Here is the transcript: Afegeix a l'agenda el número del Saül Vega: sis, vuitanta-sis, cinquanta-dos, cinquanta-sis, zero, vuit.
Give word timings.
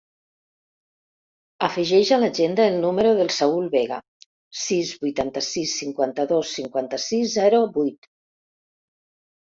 Afegeix 1.67 2.11
a 2.15 2.19
l'agenda 2.21 2.65
el 2.69 2.79
número 2.85 3.11
del 3.19 3.29
Saül 3.35 3.69
Vega: 3.75 3.99
sis, 4.63 4.95
vuitanta-sis, 5.05 5.77
cinquanta-dos, 5.83 6.55
cinquanta-sis, 6.59 7.33
zero, 7.41 7.61
vuit. 7.77 8.09